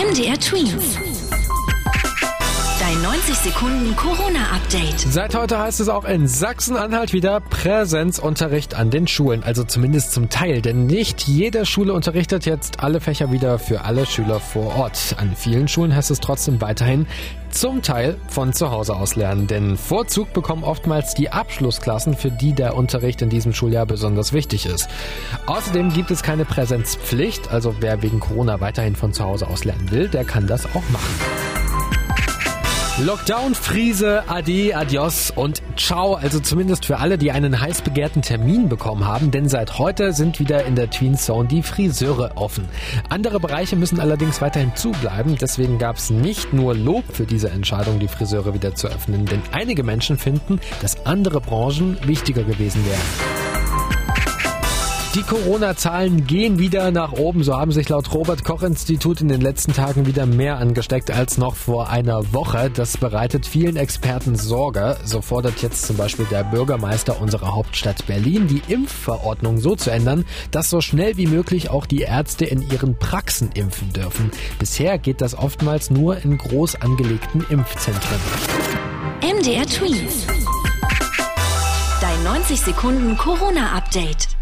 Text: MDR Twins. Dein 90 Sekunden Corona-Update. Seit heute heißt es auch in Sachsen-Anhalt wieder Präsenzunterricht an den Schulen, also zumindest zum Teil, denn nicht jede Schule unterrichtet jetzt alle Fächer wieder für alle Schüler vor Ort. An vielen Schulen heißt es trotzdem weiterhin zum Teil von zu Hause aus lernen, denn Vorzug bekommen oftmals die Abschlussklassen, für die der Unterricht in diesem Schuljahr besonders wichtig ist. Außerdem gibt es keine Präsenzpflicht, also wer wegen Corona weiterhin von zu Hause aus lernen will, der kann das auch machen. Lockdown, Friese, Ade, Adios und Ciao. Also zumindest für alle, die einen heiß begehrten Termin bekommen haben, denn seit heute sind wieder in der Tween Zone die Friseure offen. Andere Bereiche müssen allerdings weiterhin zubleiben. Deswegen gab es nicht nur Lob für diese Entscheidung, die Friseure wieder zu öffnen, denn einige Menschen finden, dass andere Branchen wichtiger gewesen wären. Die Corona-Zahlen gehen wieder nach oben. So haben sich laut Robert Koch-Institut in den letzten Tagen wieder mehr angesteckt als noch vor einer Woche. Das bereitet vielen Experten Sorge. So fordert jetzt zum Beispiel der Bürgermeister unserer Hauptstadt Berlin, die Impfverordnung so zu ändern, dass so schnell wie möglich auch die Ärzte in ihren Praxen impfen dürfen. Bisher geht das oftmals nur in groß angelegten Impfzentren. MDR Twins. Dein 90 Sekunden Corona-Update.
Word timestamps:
MDR 0.00 0.38
Twins. 0.38 1.09
Dein 3.00 3.12
90 3.12 3.34
Sekunden 3.36 3.96
Corona-Update. 3.96 5.00
Seit 5.00 5.34
heute 5.34 5.58
heißt 5.58 5.80
es 5.80 5.88
auch 5.88 6.04
in 6.04 6.26
Sachsen-Anhalt 6.26 7.12
wieder 7.12 7.40
Präsenzunterricht 7.40 8.74
an 8.74 8.90
den 8.90 9.06
Schulen, 9.06 9.42
also 9.42 9.64
zumindest 9.64 10.12
zum 10.12 10.28
Teil, 10.28 10.60
denn 10.60 10.86
nicht 10.86 11.26
jede 11.26 11.64
Schule 11.64 11.94
unterrichtet 11.94 12.44
jetzt 12.46 12.80
alle 12.80 13.00
Fächer 13.00 13.32
wieder 13.32 13.58
für 13.58 13.84
alle 13.84 14.06
Schüler 14.06 14.38
vor 14.38 14.76
Ort. 14.76 15.14
An 15.18 15.34
vielen 15.34 15.68
Schulen 15.68 15.94
heißt 15.94 16.10
es 16.10 16.20
trotzdem 16.20 16.60
weiterhin 16.60 17.06
zum 17.50 17.80
Teil 17.80 18.16
von 18.28 18.52
zu 18.52 18.70
Hause 18.70 18.94
aus 18.96 19.16
lernen, 19.16 19.46
denn 19.46 19.76
Vorzug 19.78 20.32
bekommen 20.32 20.64
oftmals 20.64 21.14
die 21.14 21.30
Abschlussklassen, 21.30 22.14
für 22.14 22.30
die 22.30 22.52
der 22.52 22.76
Unterricht 22.76 23.22
in 23.22 23.30
diesem 23.30 23.54
Schuljahr 23.54 23.86
besonders 23.86 24.32
wichtig 24.32 24.66
ist. 24.66 24.88
Außerdem 25.46 25.92
gibt 25.92 26.10
es 26.10 26.22
keine 26.22 26.44
Präsenzpflicht, 26.44 27.50
also 27.50 27.76
wer 27.80 28.02
wegen 28.02 28.20
Corona 28.20 28.60
weiterhin 28.60 28.96
von 28.96 29.14
zu 29.14 29.24
Hause 29.24 29.46
aus 29.46 29.64
lernen 29.64 29.90
will, 29.90 30.08
der 30.08 30.24
kann 30.24 30.46
das 30.46 30.66
auch 30.66 30.88
machen. 30.90 31.49
Lockdown, 33.04 33.54
Friese, 33.54 34.24
Ade, 34.28 34.76
Adios 34.76 35.32
und 35.34 35.62
Ciao. 35.78 36.16
Also 36.16 36.38
zumindest 36.38 36.84
für 36.84 36.98
alle, 36.98 37.16
die 37.16 37.32
einen 37.32 37.58
heiß 37.58 37.80
begehrten 37.80 38.20
Termin 38.20 38.68
bekommen 38.68 39.06
haben, 39.06 39.30
denn 39.30 39.48
seit 39.48 39.78
heute 39.78 40.12
sind 40.12 40.38
wieder 40.38 40.66
in 40.66 40.76
der 40.76 40.90
Tween 40.90 41.16
Zone 41.16 41.48
die 41.48 41.62
Friseure 41.62 42.32
offen. 42.34 42.68
Andere 43.08 43.40
Bereiche 43.40 43.76
müssen 43.76 44.00
allerdings 44.00 44.42
weiterhin 44.42 44.76
zubleiben. 44.76 45.36
Deswegen 45.40 45.78
gab 45.78 45.96
es 45.96 46.10
nicht 46.10 46.52
nur 46.52 46.74
Lob 46.74 47.04
für 47.10 47.24
diese 47.24 47.48
Entscheidung, 47.48 48.00
die 48.00 48.08
Friseure 48.08 48.52
wieder 48.52 48.74
zu 48.74 48.88
öffnen, 48.88 49.24
denn 49.24 49.40
einige 49.50 49.82
Menschen 49.82 50.18
finden, 50.18 50.60
dass 50.82 51.06
andere 51.06 51.40
Branchen 51.40 51.96
wichtiger 52.06 52.42
gewesen 52.42 52.84
wären. 52.84 53.39
Die 55.16 55.24
Corona-Zahlen 55.24 56.24
gehen 56.24 56.60
wieder 56.60 56.92
nach 56.92 57.12
oben. 57.12 57.42
So 57.42 57.58
haben 57.58 57.72
sich 57.72 57.88
laut 57.88 58.14
Robert 58.14 58.44
Koch-Institut 58.44 59.20
in 59.20 59.26
den 59.26 59.40
letzten 59.40 59.72
Tagen 59.72 60.06
wieder 60.06 60.24
mehr 60.24 60.58
angesteckt 60.58 61.10
als 61.10 61.36
noch 61.36 61.56
vor 61.56 61.90
einer 61.90 62.32
Woche. 62.32 62.70
Das 62.70 62.96
bereitet 62.96 63.44
vielen 63.44 63.74
Experten 63.74 64.36
Sorge. 64.36 64.96
So 65.04 65.20
fordert 65.20 65.62
jetzt 65.62 65.84
zum 65.84 65.96
Beispiel 65.96 66.26
der 66.26 66.44
Bürgermeister 66.44 67.20
unserer 67.20 67.56
Hauptstadt 67.56 68.06
Berlin, 68.06 68.46
die 68.46 68.62
Impfverordnung 68.72 69.58
so 69.58 69.74
zu 69.74 69.90
ändern, 69.90 70.24
dass 70.52 70.70
so 70.70 70.80
schnell 70.80 71.16
wie 71.16 71.26
möglich 71.26 71.70
auch 71.70 71.86
die 71.86 72.02
Ärzte 72.02 72.44
in 72.44 72.62
ihren 72.70 72.96
Praxen 72.96 73.50
impfen 73.52 73.92
dürfen. 73.92 74.30
Bisher 74.60 74.96
geht 74.98 75.20
das 75.20 75.36
oftmals 75.36 75.90
nur 75.90 76.18
in 76.22 76.38
groß 76.38 76.76
angelegten 76.76 77.44
Impfzentren. 77.50 78.20
MDR 79.22 79.66
Twins. 79.66 80.26
Dein 82.00 82.22
90 82.22 82.60
Sekunden 82.60 83.16
Corona-Update. 83.16 84.39